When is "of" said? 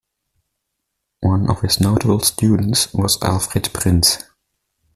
1.47-1.61